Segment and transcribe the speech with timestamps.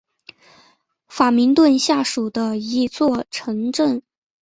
[1.09, 4.01] 法明顿下属的一座城镇。